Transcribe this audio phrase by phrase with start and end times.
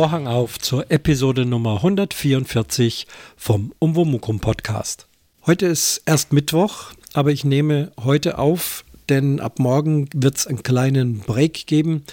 [0.00, 3.06] Vorhang auf zur Episode Nummer 144
[3.36, 5.06] vom Umwomukum Podcast.
[5.44, 10.62] Heute ist erst Mittwoch, aber ich nehme heute auf, denn ab morgen wird es einen
[10.62, 12.04] kleinen Break geben.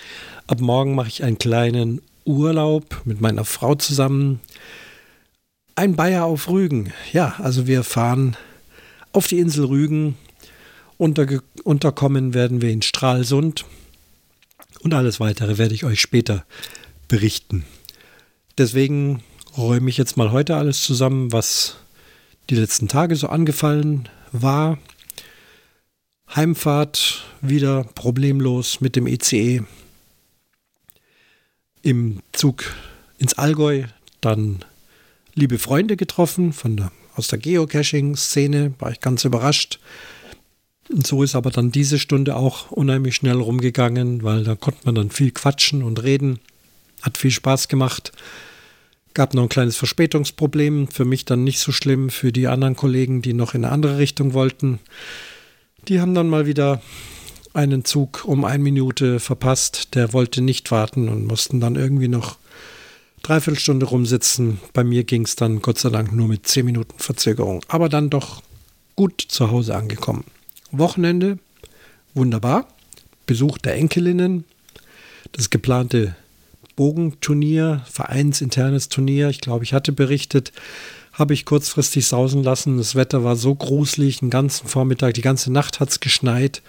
[0.47, 4.41] Ab morgen mache ich einen kleinen Urlaub mit meiner Frau zusammen.
[5.75, 6.91] Ein Bayer auf Rügen.
[7.13, 8.35] Ja, also wir fahren
[9.13, 10.17] auf die Insel Rügen.
[10.97, 13.63] Unterge unterkommen werden wir in Stralsund.
[14.81, 16.43] Und alles weitere werde ich euch später
[17.07, 17.63] berichten.
[18.57, 19.23] Deswegen
[19.55, 21.77] räume ich jetzt mal heute alles zusammen, was
[22.49, 24.79] die letzten Tage so angefallen war.
[26.35, 29.63] Heimfahrt wieder problemlos mit dem ECE.
[31.83, 32.75] Im Zug
[33.17, 33.85] ins Allgäu
[34.21, 34.65] dann
[35.35, 39.79] liebe Freunde getroffen von der, aus der Geocaching-Szene, war ich ganz überrascht.
[40.89, 44.95] Und so ist aber dann diese Stunde auch unheimlich schnell rumgegangen, weil da konnte man
[44.95, 46.39] dann viel quatschen und reden.
[47.01, 48.11] Hat viel Spaß gemacht.
[49.13, 50.87] Gab noch ein kleines Verspätungsproblem.
[50.87, 52.09] Für mich dann nicht so schlimm.
[52.09, 54.79] Für die anderen Kollegen, die noch in eine andere Richtung wollten.
[55.87, 56.81] Die haben dann mal wieder
[57.53, 59.95] einen Zug um eine Minute verpasst.
[59.95, 62.37] Der wollte nicht warten und mussten dann irgendwie noch
[63.23, 64.59] dreiviertel Stunde rumsitzen.
[64.73, 67.63] Bei mir ging es dann Gott sei Dank nur mit zehn Minuten Verzögerung.
[67.67, 68.41] Aber dann doch
[68.95, 70.25] gut zu Hause angekommen.
[70.71, 71.39] Wochenende,
[72.13, 72.67] wunderbar.
[73.25, 74.45] Besuch der Enkelinnen.
[75.33, 76.15] Das geplante
[76.77, 79.27] Bogenturnier, vereinsinternes Turnier.
[79.27, 80.53] Ich glaube, ich hatte berichtet,
[81.11, 82.77] habe ich kurzfristig sausen lassen.
[82.77, 86.61] Das Wetter war so gruselig, den ganzen Vormittag, die ganze Nacht hat es geschneit.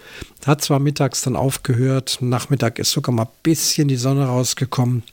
[0.45, 5.03] Hat zwar mittags dann aufgehört, Nachmittag ist sogar mal ein bisschen die Sonne rausgekommen.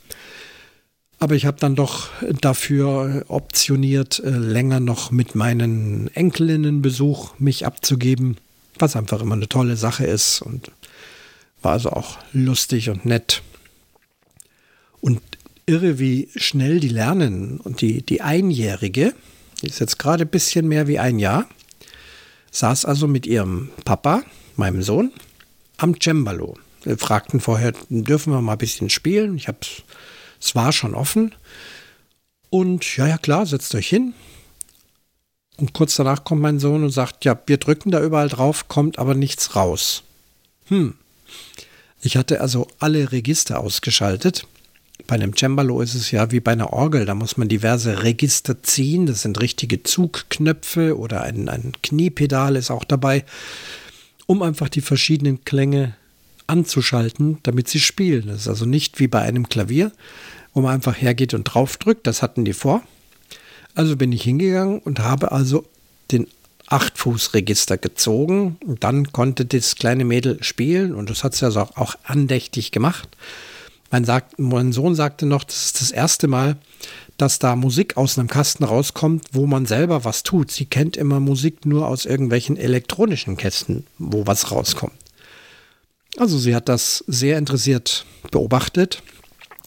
[1.19, 2.09] Aber ich habe dann doch
[2.41, 8.37] dafür optioniert, äh, länger noch mit meinen Enkelinnen Besuch mich abzugeben,
[8.77, 10.71] was einfach immer eine tolle Sache ist und
[11.61, 13.41] war also auch lustig und nett.
[15.69, 17.59] Irre, wie schnell die lernen.
[17.59, 19.13] Und die, die Einjährige,
[19.61, 21.45] die ist jetzt gerade ein bisschen mehr wie ein Jahr,
[22.51, 24.23] saß also mit ihrem Papa,
[24.55, 25.11] meinem Sohn,
[25.75, 26.57] am Cembalo.
[26.83, 29.35] Wir fragten vorher, dürfen wir mal ein bisschen spielen?
[29.35, 29.59] Ich habe
[30.39, 31.35] es war schon offen.
[32.49, 34.13] Und ja, ja, klar, setzt euch hin.
[35.57, 38.99] Und kurz danach kommt mein Sohn und sagt, ja, wir drücken da überall drauf, kommt
[38.99, 40.03] aber nichts raus.
[40.67, 40.95] Hm.
[41.99, 44.47] Ich hatte also alle Register ausgeschaltet
[45.05, 48.61] bei einem Cembalo ist es ja wie bei einer Orgel, da muss man diverse Register
[48.63, 53.23] ziehen, das sind richtige Zugknöpfe oder ein, ein Kniepedal ist auch dabei,
[54.25, 55.95] um einfach die verschiedenen Klänge
[56.47, 58.27] anzuschalten, damit sie spielen.
[58.27, 59.91] Das ist also nicht wie bei einem Klavier,
[60.53, 62.81] wo man einfach hergeht und draufdrückt, das hatten die vor.
[63.75, 65.65] Also bin ich hingegangen und habe also
[66.11, 66.27] den
[66.67, 71.95] Achtfußregister gezogen und dann konnte das kleine Mädel spielen und das hat sie also auch
[72.03, 73.07] andächtig gemacht.
[73.89, 76.57] Mein, sagt, mein Sohn sagte noch, das ist das erste Mal,
[77.17, 80.51] dass da Musik aus einem Kasten rauskommt, wo man selber was tut.
[80.51, 84.93] Sie kennt immer Musik nur aus irgendwelchen elektronischen Kästen, wo was rauskommt.
[86.17, 89.03] Also sie hat das sehr interessiert beobachtet,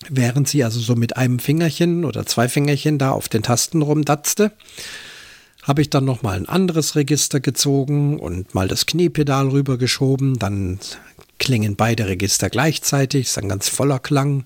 [0.09, 4.53] während sie also so mit einem Fingerchen oder zwei Fingerchen da auf den Tasten rumdatzte.
[5.63, 10.81] Habe ich dann noch mal ein anderes Register gezogen und mal das Kniepedal rübergeschoben, dann
[11.41, 14.45] klingen beide Register gleichzeitig, ist ein ganz voller Klang.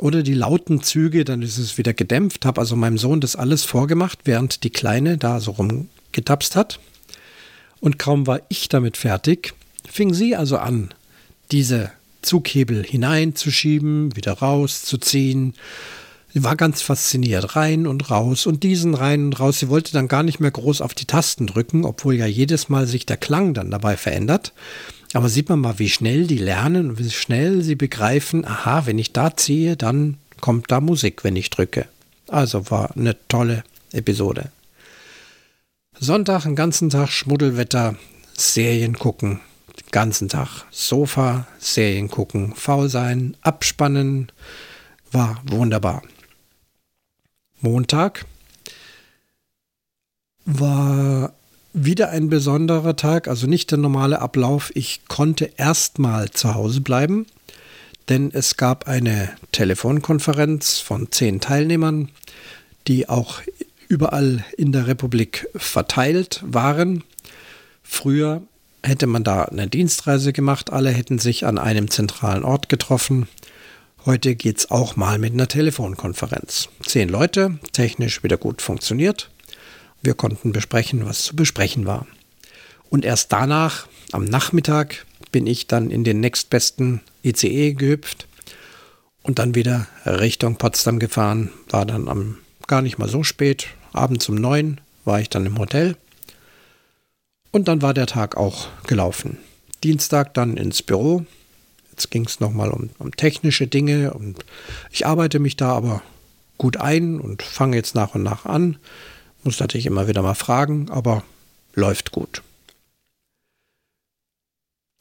[0.00, 2.44] Oder die lauten Züge, dann ist es wieder gedämpft.
[2.44, 6.80] Habe also meinem Sohn das alles vorgemacht, während die Kleine da so rumgetapst hat.
[7.80, 9.54] Und kaum war ich damit fertig,
[9.88, 10.92] fing sie also an,
[11.50, 15.54] diese Zughebel hineinzuschieben, wieder rauszuziehen.
[16.32, 19.58] Sie war ganz fasziniert, rein und raus und diesen rein und raus.
[19.58, 22.86] Sie wollte dann gar nicht mehr groß auf die Tasten drücken, obwohl ja jedes Mal
[22.86, 24.52] sich der Klang dann dabei verändert.
[25.14, 28.98] Aber sieht man mal, wie schnell die lernen und wie schnell sie begreifen, aha, wenn
[28.98, 31.86] ich da ziehe, dann kommt da Musik, wenn ich drücke.
[32.28, 34.50] Also war eine tolle Episode.
[35.98, 37.96] Sonntag, den ganzen Tag Schmuddelwetter,
[38.36, 39.40] Serien gucken,
[39.78, 44.32] den ganzen Tag Sofa, Serien gucken, faul sein, abspannen,
[45.12, 46.02] war wunderbar.
[47.60, 48.24] Montag
[50.44, 51.32] war
[51.72, 54.70] wieder ein besonderer Tag, also nicht der normale Ablauf.
[54.74, 57.26] Ich konnte erstmal zu Hause bleiben,
[58.08, 62.10] denn es gab eine Telefonkonferenz von zehn Teilnehmern,
[62.88, 63.40] die auch
[63.88, 67.04] überall in der Republik verteilt waren.
[67.82, 68.42] Früher
[68.82, 73.28] hätte man da eine Dienstreise gemacht, alle hätten sich an einem zentralen Ort getroffen.
[74.04, 76.68] Heute geht es auch mal mit einer Telefonkonferenz.
[76.84, 79.30] Zehn Leute, technisch wieder gut funktioniert.
[80.02, 82.06] Wir konnten besprechen, was zu besprechen war.
[82.90, 88.26] Und erst danach, am Nachmittag, bin ich dann in den nächstbesten ECE gehüpft
[89.22, 91.50] und dann wieder Richtung Potsdam gefahren.
[91.70, 93.68] War dann am gar nicht mal so spät.
[93.92, 95.96] Abends um neun war ich dann im Hotel.
[97.50, 99.38] Und dann war der Tag auch gelaufen.
[99.84, 101.24] Dienstag dann ins Büro.
[101.90, 104.44] Jetzt ging es nochmal um, um technische Dinge und
[104.90, 106.02] ich arbeite mich da aber
[106.56, 108.78] gut ein und fange jetzt nach und nach an.
[109.44, 111.24] Muss natürlich immer wieder mal fragen, aber
[111.74, 112.42] läuft gut.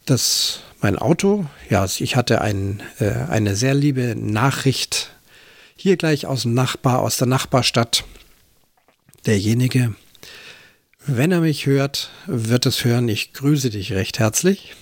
[0.05, 5.11] Das, mein Auto, ja, ich hatte ein, äh, eine sehr liebe Nachricht
[5.75, 8.03] hier gleich aus dem Nachbar, aus der Nachbarstadt.
[9.25, 9.93] Derjenige,
[11.05, 14.75] wenn er mich hört, wird es hören, ich grüße dich recht herzlich.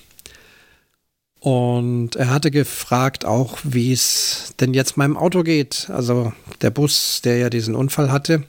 [1.40, 5.90] Und er hatte gefragt auch, wie es denn jetzt meinem Auto geht.
[5.90, 8.44] Also der Bus, der ja diesen Unfall hatte,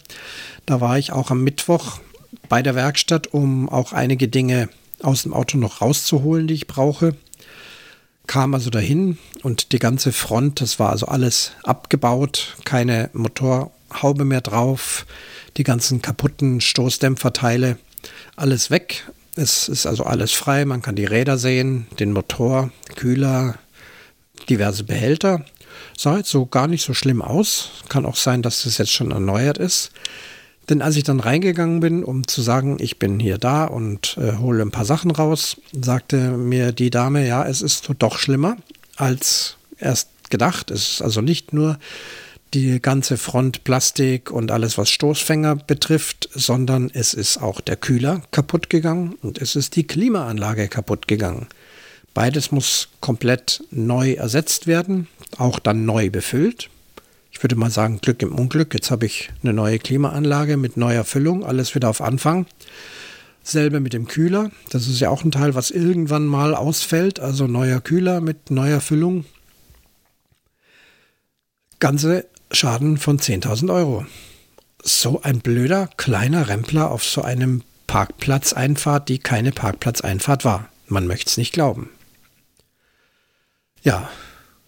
[0.70, 1.98] da war ich auch am Mittwoch
[2.48, 4.68] bei der Werkstatt, um auch einige Dinge
[5.02, 7.16] aus dem Auto noch rauszuholen, die ich brauche.
[8.28, 14.42] Kam also dahin und die ganze Front, das war also alles abgebaut, keine Motorhaube mehr
[14.42, 15.06] drauf,
[15.56, 17.76] die ganzen kaputten Stoßdämpferteile,
[18.36, 19.10] alles weg.
[19.34, 23.56] Es ist also alles frei, man kann die Räder sehen, den Motor, Kühler,
[24.48, 25.44] diverse Behälter.
[25.98, 27.70] Sah jetzt so gar nicht so schlimm aus.
[27.88, 29.90] Kann auch sein, dass das jetzt schon erneuert ist.
[30.70, 34.38] Denn als ich dann reingegangen bin, um zu sagen, ich bin hier da und äh,
[34.38, 38.56] hole ein paar Sachen raus, sagte mir die Dame, ja, es ist doch schlimmer
[38.96, 40.70] als erst gedacht.
[40.70, 41.78] Es ist also nicht nur
[42.54, 48.22] die ganze Front Plastik und alles, was Stoßfänger betrifft, sondern es ist auch der Kühler
[48.30, 51.48] kaputt gegangen und es ist die Klimaanlage kaputt gegangen.
[52.14, 56.70] Beides muss komplett neu ersetzt werden, auch dann neu befüllt.
[57.40, 58.74] Ich würde mal sagen, Glück im Unglück.
[58.74, 62.44] Jetzt habe ich eine neue Klimaanlage mit neuer Füllung, alles wieder auf Anfang.
[63.42, 64.50] Selbe mit dem Kühler.
[64.68, 67.18] Das ist ja auch ein Teil, was irgendwann mal ausfällt.
[67.18, 69.24] Also neuer Kühler mit neuer Füllung.
[71.78, 74.04] Ganze Schaden von 10.000 Euro.
[74.82, 80.68] So ein blöder kleiner Rempler auf so einem Parkplatzeinfahrt, die keine Parkplatzeinfahrt war.
[80.88, 81.88] Man möchte es nicht glauben.
[83.82, 84.10] Ja,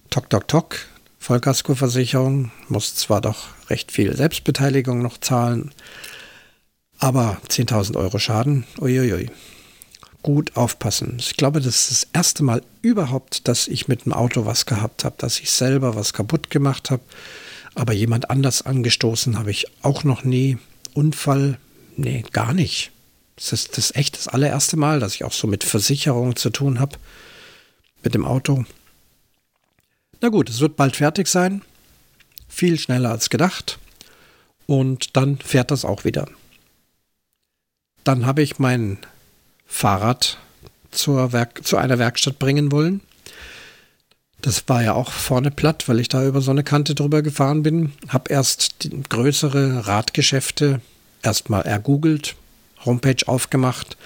[0.08, 0.78] tok, tok, tok.
[1.22, 5.70] Vollkaskoversicherung muss zwar doch recht viel Selbstbeteiligung noch zahlen,
[6.98, 9.30] aber 10.000 Euro Schaden, uiuiui.
[10.22, 11.16] Gut aufpassen.
[11.18, 15.04] Ich glaube, das ist das erste Mal überhaupt, dass ich mit dem Auto was gehabt
[15.04, 17.02] habe, dass ich selber was kaputt gemacht habe
[17.74, 20.58] aber jemand anders angestoßen habe ich auch noch nie.
[20.94, 21.58] Unfall,
[21.96, 22.90] nee, gar nicht.
[23.36, 26.80] Das ist das echt das allererste Mal, dass ich auch so mit Versicherung zu tun
[26.80, 26.98] habe.
[28.02, 28.64] Mit dem Auto.
[30.22, 31.62] Na gut, es wird bald fertig sein.
[32.48, 33.80] Viel schneller als gedacht.
[34.66, 36.28] Und dann fährt das auch wieder.
[38.04, 38.98] Dann habe ich mein
[39.66, 40.38] Fahrrad
[40.92, 43.00] zur Werk zu einer Werkstatt bringen wollen.
[44.42, 47.64] Das war ja auch vorne platt, weil ich da über so eine Kante drüber gefahren
[47.64, 47.92] bin.
[48.08, 50.80] Hab erst größere Radgeschäfte
[51.22, 52.36] erstmal ergoogelt,
[52.84, 53.96] Homepage aufgemacht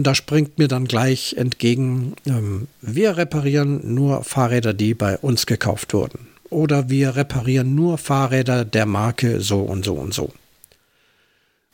[0.00, 5.44] und da springt mir dann gleich entgegen, ähm, wir reparieren nur Fahrräder, die bei uns
[5.44, 6.28] gekauft wurden.
[6.48, 10.32] Oder wir reparieren nur Fahrräder der Marke so und so und so.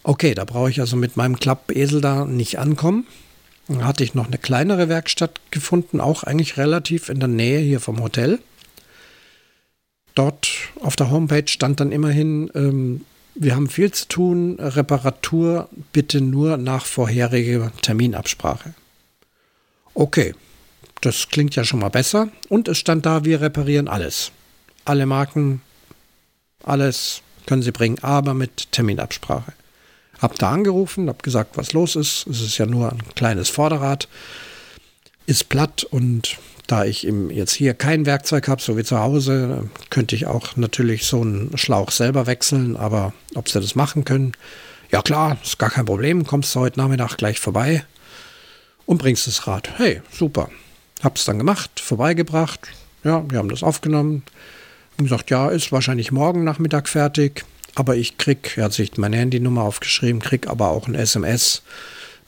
[0.03, 3.07] Okay, da brauche ich also mit meinem Klappesel da nicht ankommen.
[3.69, 7.79] Dann hatte ich noch eine kleinere Werkstatt gefunden, auch eigentlich relativ in der Nähe hier
[7.79, 8.41] vom Hotel.
[10.17, 10.49] Dort
[10.81, 13.03] auf der Homepage stand dann immerhin, ähm,
[13.39, 18.75] wir haben viel zu tun, Reparatur bitte nur nach vorheriger Terminabsprache.
[19.95, 20.35] Okay,
[21.01, 22.29] das klingt ja schon mal besser.
[22.49, 24.33] Und es stand da, wir reparieren alles.
[24.85, 25.61] Alle Marken,
[26.63, 29.53] alles können Sie bringen, aber mit Terminabsprache.
[30.19, 32.27] Hab da angerufen, hab gesagt, was los ist.
[32.27, 34.09] Es ist ja nur ein kleines Vorderrad,
[35.27, 40.17] ist platt und da ich jetzt hier kein Werkzeug habe, so wie zu Hause, könnte
[40.17, 44.33] ich auch natürlich so einen Schlauch selber wechseln, aber ob sie das machen können,
[44.91, 47.85] ja klar, ist gar kein Problem, kommst du heute Nachmittag gleich vorbei
[48.85, 49.79] und bringst das Rad.
[49.79, 50.51] Hey, super.
[51.03, 52.69] Hab's dann gemacht, vorbeigebracht,
[53.05, 54.23] ja, wir haben das aufgenommen
[54.97, 57.45] und gesagt, ja, ist wahrscheinlich morgen Nachmittag fertig.
[57.75, 61.63] Aber ich krieg, er hat sich meine Handynummer aufgeschrieben, krieg aber auch ein SMS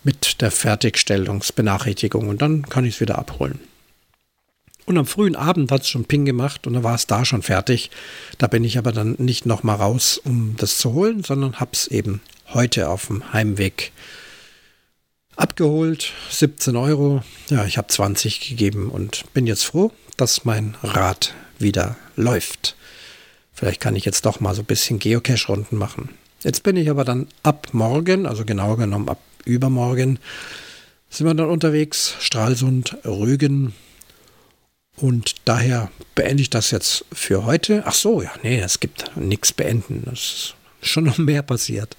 [0.05, 3.59] mit der Fertigstellungsbenachrichtigung und dann kann ich es wieder abholen.
[4.89, 7.43] Und am frühen Abend hat es schon Ping gemacht und dann war es da schon
[7.43, 7.91] fertig.
[8.39, 11.89] Da bin ich aber dann nicht nochmal raus, um das zu holen, sondern habe es
[11.89, 12.23] eben
[12.55, 13.93] heute auf dem Heimweg
[15.37, 16.15] abgeholt.
[16.31, 17.23] 17 Euro.
[17.51, 22.75] Ja, ich habe 20 gegeben und bin jetzt froh, dass mein Rad wieder läuft.
[23.53, 26.09] Vielleicht kann ich jetzt doch mal so ein bisschen Geocache-Runden machen.
[26.43, 30.19] Jetzt bin ich aber dann ab morgen, also genau genommen ab übermorgen,
[31.11, 33.75] sind wir dann unterwegs, Stralsund, Rügen.
[35.01, 37.85] Und daher beende ich das jetzt für heute.
[37.87, 40.03] Ach so, ja, nee, es gibt nichts beenden.
[40.13, 41.97] Es ist schon noch mehr passiert.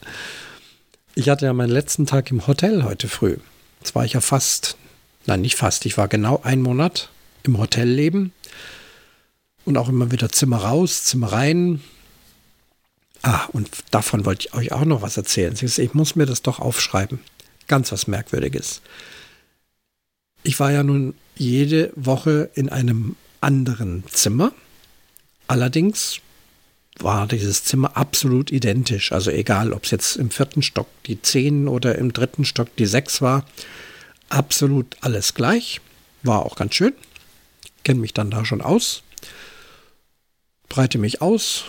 [1.15, 3.37] Ich hatte ja meinen letzten Tag im Hotel heute früh.
[3.79, 4.75] Jetzt war ich ja fast,
[5.25, 7.09] nein, nicht fast, ich war genau einen Monat
[7.43, 8.33] im Hotelleben
[9.63, 11.81] und auch immer wieder Zimmer raus, Zimmer rein.
[13.21, 15.55] Ah, und davon wollte ich euch auch noch was erzählen.
[15.61, 17.19] Ich muss mir das doch aufschreiben.
[17.67, 18.81] Ganz was Merkwürdiges.
[20.43, 24.51] Ich war ja nun jede Woche in einem anderen Zimmer.
[25.47, 26.19] Allerdings
[26.99, 29.11] war dieses Zimmer absolut identisch.
[29.11, 32.85] Also egal, ob es jetzt im vierten Stock die 10 oder im dritten Stock die
[32.85, 33.45] 6 war.
[34.29, 35.81] Absolut alles gleich.
[36.23, 36.93] War auch ganz schön.
[37.83, 39.03] Kenne mich dann da schon aus.
[40.69, 41.63] Breite mich aus,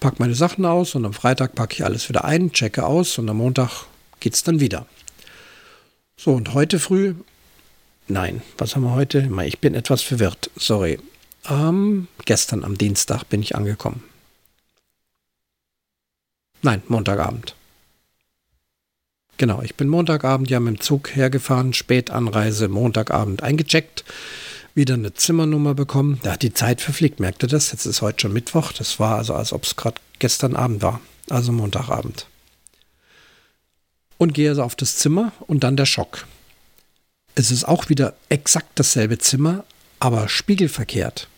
[0.00, 3.28] packe meine Sachen aus und am Freitag packe ich alles wieder ein, checke aus und
[3.28, 3.84] am Montag
[4.20, 4.86] geht es dann wieder.
[6.16, 7.14] So, und heute früh,
[8.08, 9.30] nein, was haben wir heute?
[9.44, 10.98] Ich bin etwas verwirrt, sorry.
[11.48, 14.02] Ähm, gestern am Dienstag bin ich angekommen.
[16.62, 17.54] Nein, Montagabend.
[19.36, 24.04] Genau, ich bin Montagabend ja mit dem Zug hergefahren, Spätanreise, Montagabend eingecheckt,
[24.74, 26.18] wieder eine Zimmernummer bekommen.
[26.24, 27.70] Da hat die Zeit verfliegt, merkte das.
[27.70, 28.72] Jetzt ist heute schon Mittwoch.
[28.72, 31.00] Das war also, als ob es gerade gestern Abend war,
[31.30, 32.26] also Montagabend.
[34.18, 36.26] Und gehe also auf das Zimmer und dann der Schock.
[37.38, 39.62] Es ist auch wieder exakt dasselbe Zimmer,
[40.00, 41.28] aber spiegelverkehrt.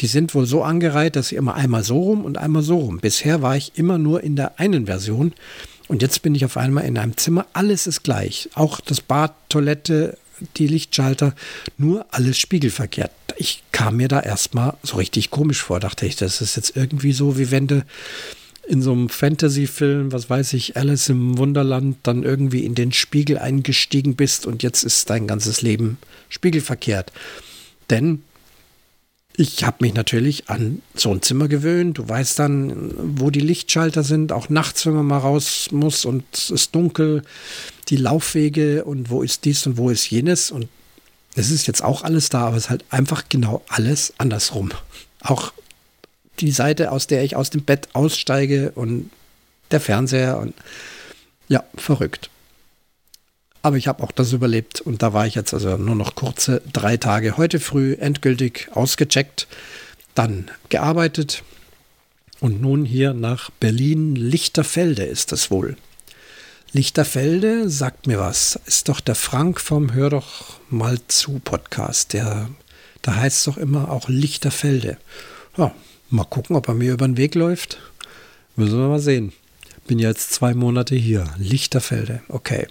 [0.00, 2.98] Die sind wohl so angereiht, dass sie immer einmal so rum und einmal so rum.
[2.98, 5.32] Bisher war ich immer nur in der einen Version
[5.86, 7.46] und jetzt bin ich auf einmal in einem Zimmer.
[7.52, 8.50] Alles ist gleich.
[8.54, 10.18] Auch das Bad, Toilette,
[10.56, 11.36] die Lichtschalter,
[11.78, 13.12] nur alles spiegelverkehrt.
[13.36, 15.78] Ich kam mir da erstmal so richtig komisch vor.
[15.78, 17.84] Dachte ich, das ist jetzt irgendwie so, wie wenn du
[18.70, 23.36] in so einem Fantasy-Film, was weiß ich, Alice im Wunderland, dann irgendwie in den Spiegel
[23.36, 25.98] eingestiegen bist und jetzt ist dein ganzes Leben
[26.28, 27.12] spiegelverkehrt.
[27.90, 28.22] Denn
[29.36, 31.98] ich habe mich natürlich an so ein Zimmer gewöhnt.
[31.98, 36.22] Du weißt dann, wo die Lichtschalter sind, auch nachts, wenn man mal raus muss und
[36.32, 37.22] es ist dunkel,
[37.88, 40.52] die Laufwege und wo ist dies und wo ist jenes.
[40.52, 40.68] Und
[41.34, 44.70] es ist jetzt auch alles da, aber es ist halt einfach genau alles andersrum.
[45.22, 45.52] Auch
[46.46, 49.10] die Seite, aus der ich aus dem Bett aussteige und
[49.70, 50.54] der Fernseher und
[51.48, 52.30] ja, verrückt.
[53.62, 56.62] Aber ich habe auch das überlebt und da war ich jetzt also nur noch kurze
[56.72, 59.46] drei Tage heute früh endgültig ausgecheckt,
[60.14, 61.42] dann gearbeitet
[62.40, 65.76] und nun hier nach Berlin Lichterfelde ist es wohl.
[66.72, 68.58] Lichterfelde sagt mir was.
[68.64, 72.12] Ist doch der Frank vom Hör doch mal zu Podcast.
[72.12, 72.48] Der,
[73.02, 74.96] da heißt doch immer auch Lichterfelde.
[75.56, 75.74] Ja,
[76.10, 77.78] mal gucken, ob er mir über den Weg läuft.
[78.56, 79.32] Müssen wir mal sehen.
[79.86, 81.32] Bin jetzt zwei Monate hier.
[81.38, 82.22] Lichterfelde.
[82.28, 82.66] Okay.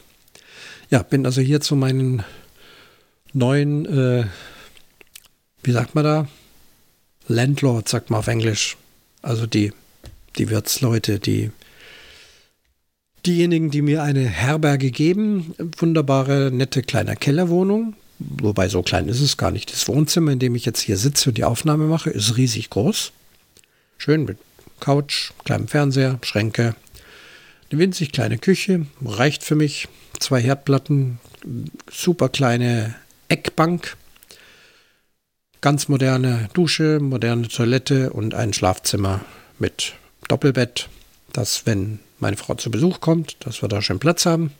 [0.89, 2.23] Ja, bin also hier zu meinen
[3.33, 4.25] neuen, äh,
[5.63, 6.27] wie sagt man da?
[7.27, 8.77] Landlord, sagt man auf Englisch.
[9.21, 9.71] Also die,
[10.37, 11.51] die Wirtsleute, die,
[13.25, 15.53] diejenigen, die mir eine Herberge geben.
[15.77, 17.95] Wunderbare, nette kleine Kellerwohnung.
[18.19, 19.71] Wobei so klein ist es gar nicht.
[19.71, 23.11] Das Wohnzimmer, in dem ich jetzt hier sitze und die Aufnahme mache, ist riesig groß.
[24.01, 24.37] Schön mit
[24.79, 26.73] Couch, kleinem Fernseher, Schränke.
[27.69, 29.89] Eine winzig kleine Küche, reicht für mich
[30.19, 31.19] zwei Herdplatten,
[31.91, 32.95] super kleine
[33.27, 33.97] Eckbank,
[35.59, 39.19] ganz moderne Dusche, moderne Toilette und ein Schlafzimmer
[39.59, 39.95] mit
[40.29, 40.87] Doppelbett,
[41.33, 44.53] dass wenn meine Frau zu Besuch kommt, dass wir da schön Platz haben.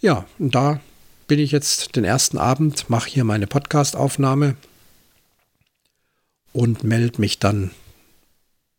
[0.00, 0.80] Ja, und da
[1.26, 4.54] bin ich jetzt den ersten Abend, mache hier meine Podcast-Aufnahme
[6.52, 7.70] und melde mich dann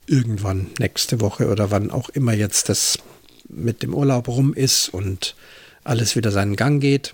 [0.08, 3.00] irgendwann nächste Woche oder wann auch immer jetzt das
[3.48, 5.36] mit dem Urlaub rum ist und
[5.84, 7.14] alles wieder seinen Gang geht,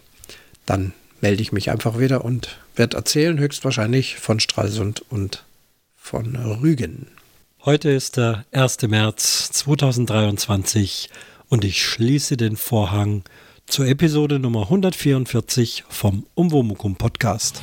[0.65, 5.43] dann melde ich mich einfach wieder und werde erzählen, höchstwahrscheinlich von Stralsund und
[5.95, 7.07] von Rügen.
[7.63, 8.83] Heute ist der 1.
[8.83, 11.09] März 2023
[11.49, 13.23] und ich schließe den Vorhang
[13.65, 17.61] zur Episode Nummer 144 vom Umwomukum Podcast.